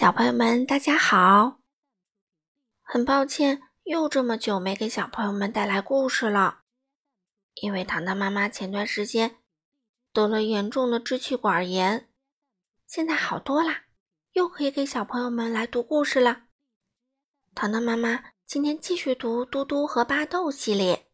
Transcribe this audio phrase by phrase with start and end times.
[0.00, 1.60] 小朋友们，大家好！
[2.80, 6.62] 很抱歉，又这么久没给小朋友们带来故事了，
[7.56, 9.36] 因为糖糖妈妈前段时间
[10.14, 12.08] 得了严重的支气管炎，
[12.86, 13.84] 现在好多啦，
[14.32, 16.44] 又可以给小朋友们来读故事了。
[17.54, 21.10] 糖糖妈妈今天继续读《嘟嘟和巴豆》系列，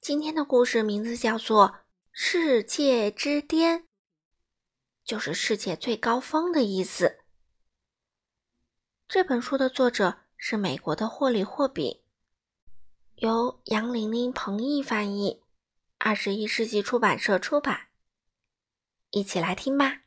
[0.00, 1.68] 今天的故事名字叫做
[2.10, 3.80] 《世界之巅》，
[5.04, 7.18] 就是世界最高峰的意思。
[9.12, 12.04] 这本书的作者是美国的霍里·霍比，
[13.16, 15.42] 由杨玲玲、彭毅翻译，
[15.98, 17.88] 二十一世纪出版社出版。
[19.10, 20.02] 一起来听吧。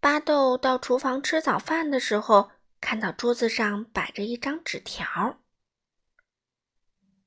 [0.00, 5.40] 巴豆到厨房吃早饭的时候，看到桌子上摆着一张纸条。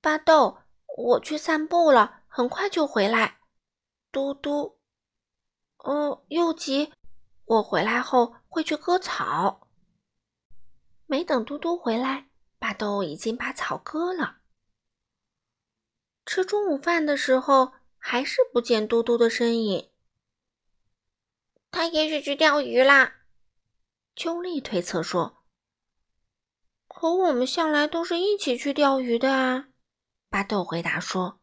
[0.02, 0.64] 巴豆，
[0.98, 3.38] 我去散步了，很快就回来。
[4.12, 4.80] 嘟嘟，
[5.84, 6.92] 嗯，又急。
[7.46, 9.66] 我回来后会去割草。
[11.06, 12.28] 没等嘟嘟回来，
[12.60, 14.40] 巴豆已经把草割了。
[16.26, 19.90] 吃中午饭的时候，还是不见嘟嘟的身影。
[21.72, 23.22] 他也许去钓鱼啦，
[24.18, 25.46] 秋丽推测说。
[26.90, 29.70] 可我们向来都是一起去钓鱼的啊，
[30.30, 31.40] 巴豆回答说。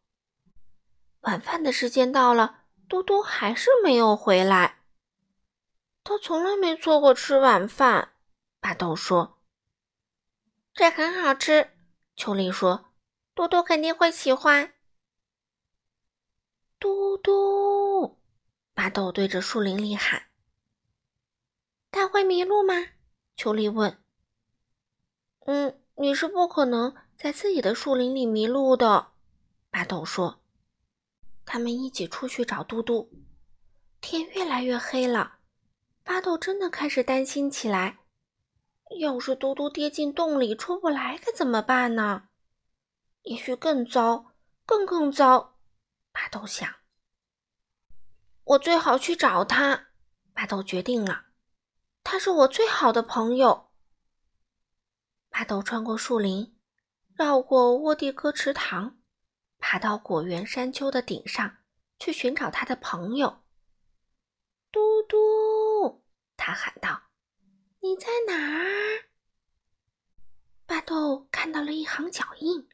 [1.21, 4.78] 晚饭的时间到了，嘟嘟还是没有回来。
[6.09, 8.15] 他从来没错过吃晚饭，
[8.61, 9.43] 巴豆说
[10.73, 11.73] ：“这很好吃。”
[12.17, 12.87] 秋丽说
[13.37, 14.73] ：“嘟嘟肯定会喜欢。”
[16.81, 18.19] 嘟嘟，
[18.73, 20.31] 巴豆对着树林里喊
[21.93, 22.73] ：“他会迷路吗？”
[23.37, 24.03] 秋丽问。
[25.45, 29.09] “嗯，你是不可能在自己的树林里迷路的。”
[29.69, 30.41] 巴豆说。
[31.45, 33.11] 他们一起出去找嘟嘟。
[34.01, 35.38] 天越来越黑了。
[36.09, 37.99] 巴豆真的开始担心起来，
[38.99, 42.31] 要是嘟嘟跌进洞里出不来，该怎么办呢？
[43.25, 44.33] 也许更糟，
[44.65, 45.59] 更更糟。
[46.11, 46.77] 巴豆想，
[48.43, 49.89] 我最好去找他。
[50.33, 51.27] 巴豆决定了，
[52.03, 53.69] 他是我最好的朋友。
[55.29, 56.57] 巴豆穿过树林，
[57.13, 58.97] 绕过沃蒂哥池塘，
[59.59, 61.59] 爬到果园山丘的顶上，
[61.99, 63.43] 去寻找他的朋友。
[64.71, 66.05] 嘟嘟，
[66.37, 67.11] 他喊道
[67.81, 69.09] ：“你在哪儿？”
[70.67, 72.69] 巴豆看到了一行脚印。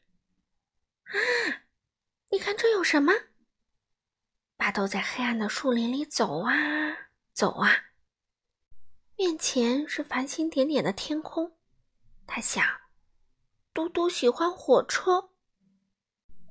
[1.05, 1.15] 啊，
[2.31, 3.13] 你看这有什么？
[4.57, 6.53] 巴豆在黑暗的树林里走啊
[7.33, 7.71] 走啊，
[9.17, 11.57] 面前是繁星点点的天空。
[12.27, 12.67] 他想，
[13.73, 15.31] 嘟嘟喜欢火车，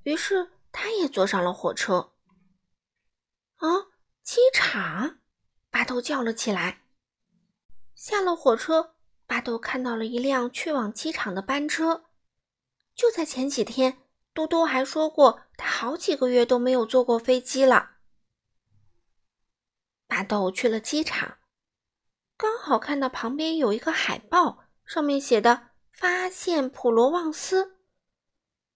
[0.03, 2.13] 于是他也坐上了火车。
[3.55, 3.67] 啊，
[4.21, 5.19] 机场！
[5.73, 6.83] 巴豆叫了起来。
[7.95, 8.93] 下了火车，
[9.25, 12.05] 巴豆看到了一辆去往机场的班车。
[12.93, 13.97] 就在前几天，
[14.35, 17.95] 嘟嘟还说过他好几个月都没有坐过飞机了。
[20.05, 21.39] 巴豆去了机场，
[22.37, 27.79] 刚好看到旁边有一个海报，上面写的“发现普罗旺斯”。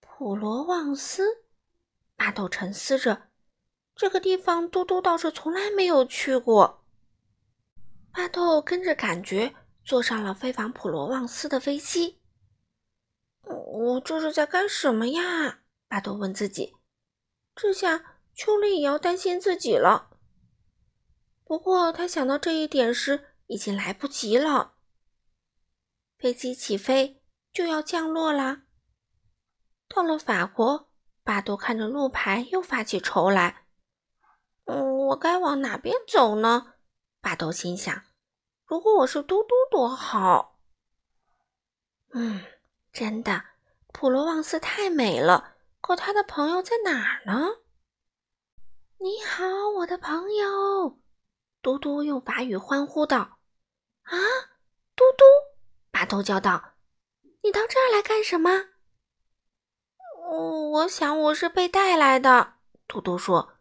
[0.01, 1.43] 普罗旺斯，
[2.15, 3.29] 巴豆沉思着，
[3.95, 6.85] 这个地方嘟嘟倒是从来没有去过。
[8.17, 9.53] 巴豆跟着感觉
[9.85, 12.19] 坐上了飞往普罗旺斯的飞机。
[13.43, 15.59] 我这是在干什么呀？
[15.87, 16.75] 巴豆问自己。
[17.53, 20.17] 这下秋丽也要担心自己了。
[21.43, 24.73] 不过他想到这一点时，已经来不及了。
[26.17, 27.21] 飞机起飞
[27.53, 28.63] 就要降落啦。
[29.87, 30.89] 到了法国，
[31.23, 33.67] 巴豆看着路牌又发起愁来。
[34.65, 36.73] 嗯，我该往哪边走呢？
[37.21, 38.03] 巴豆心想。
[38.67, 40.59] 如果我是嘟嘟多好！
[42.13, 42.43] 嗯，
[42.91, 43.45] 真的，
[43.93, 45.55] 普罗旺斯太美了。
[45.79, 47.59] 可他的朋友在哪儿呢？
[48.97, 49.45] 你好，
[49.77, 50.99] 我的朋友！
[51.61, 53.39] 嘟嘟用法语欢呼道
[54.03, 54.17] ：“啊，
[54.97, 55.23] 嘟嘟！”
[55.89, 56.73] 巴豆叫道
[57.43, 58.65] ：“你到这儿来干什么
[60.29, 62.55] ？”“我我想我是被带来的。”
[62.85, 63.53] 嘟嘟说：“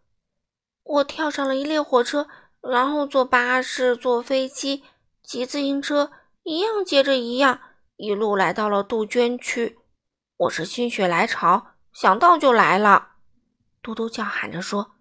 [0.82, 2.28] 我跳上了一列火车，
[2.60, 4.82] 然后坐巴士，坐飞机。”
[5.26, 6.12] 骑自行车
[6.44, 7.61] 一样接着一样，
[7.96, 9.76] 一路来到了杜鹃区。
[10.37, 13.17] 我是心血来潮，想到就来了。
[13.82, 14.94] 嘟嘟叫喊着说：“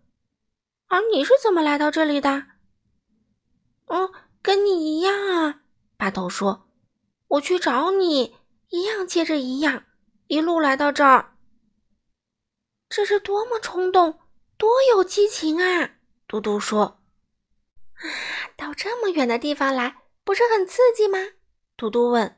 [0.90, 2.48] 而你是怎么来到这里的
[3.86, 4.12] ？”“嗯，
[4.42, 5.62] 跟你一样啊。”
[5.96, 6.70] 巴豆说
[7.30, 8.36] ：“我去找你，
[8.70, 9.84] 一样接着一样，
[10.26, 11.38] 一路来到这儿。
[12.90, 14.20] 这是多么冲动，
[14.58, 15.92] 多有激情啊！”
[16.28, 16.82] 嘟嘟说
[17.94, 18.10] ：“啊。”
[18.58, 19.96] 到这么远的地方来，
[20.26, 21.20] 不是很刺激吗？
[21.78, 22.38] 嘟嘟问。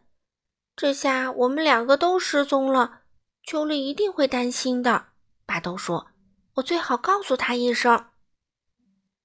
[0.75, 3.04] 这下我们两个都失踪了，
[3.44, 5.07] 秋丽一定会担心的。
[5.45, 6.10] 巴豆说
[6.56, 8.10] ：“我最好告诉他一声。”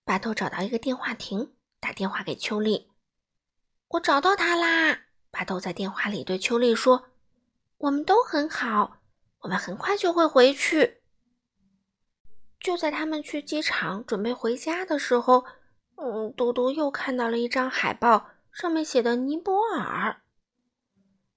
[0.07, 2.91] 巴豆找到一个电话亭，打电话给秋丽。
[3.89, 5.07] 我找到他啦！
[5.33, 7.11] 巴豆在电话里对秋丽说
[7.79, 8.99] ：“我们都很好，
[9.41, 11.03] 我们很快就会回去。”
[12.61, 15.45] 就在他们去机场准备回家的时候，
[15.97, 20.23] 嗯，嘟嘟又看到了一张海报，上面写的尼泊尔。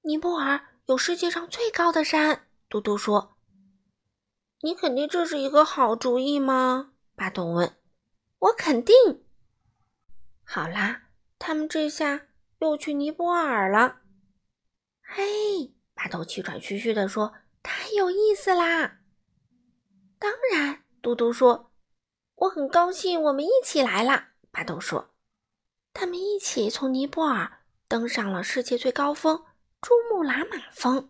[0.01, 2.47] 尼泊尔有世界上最高的山。
[2.69, 3.37] 嘟嘟说
[4.61, 7.77] ：“你肯定这是一个好主意吗？”巴豆问。
[8.39, 8.95] “我肯定。”
[10.43, 11.03] 好啦，
[11.39, 12.27] 他们这下
[12.59, 14.01] 又去尼泊尔了。
[15.01, 17.33] 嘿，巴豆气喘吁吁地说
[17.63, 18.99] ：“太有意思啦！”
[20.19, 20.83] 当然。
[21.01, 21.71] 嘟嘟说
[22.33, 25.13] ：“我很高兴，我们一起来啦。”巴豆说
[25.95, 29.45] ：“他们一起从尼泊尔登上了世界最高峰——
[29.81, 31.09] 珠穆朗玛峰。”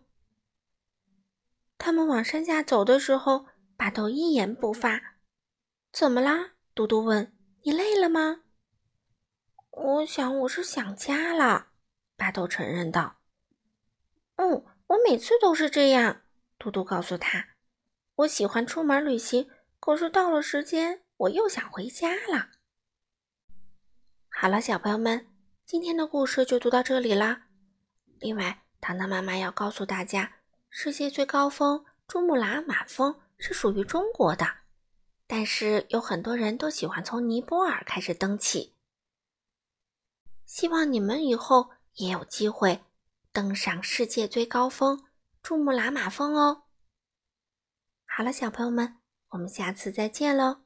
[1.76, 3.46] 他们往山下走的时候，
[3.76, 5.16] 巴豆一言不发。
[5.92, 7.36] “怎么啦？”嘟嘟问。
[7.64, 8.42] “你累了吗
[9.72, 11.70] ？”“我想我是想家了。”
[12.16, 13.16] 巴豆承认道。
[14.36, 16.22] “嗯，我每次都是这样。”
[16.60, 17.48] 嘟嘟告诉他
[18.14, 19.50] ，“我喜欢出门旅行。”
[19.80, 22.52] 可是到了时间，我又想回家了。
[24.38, 25.26] 好了，小朋友们，
[25.64, 27.46] 今天的故事就读到这里啦。
[28.18, 30.30] 另外，糖糖妈妈要告诉大家，
[30.68, 34.46] 世界最高峰珠穆朗玛峰是属于中国的，
[35.26, 38.74] 但是有很多人都喜欢从尼泊尔开始登起。
[40.44, 42.84] 希望你们以后也有机会
[43.32, 45.02] 登上世界最高峰
[45.42, 46.64] 珠穆朗玛峰哦。
[48.04, 48.98] 好了，小朋友们。
[49.30, 50.65] 我们下次再见喽。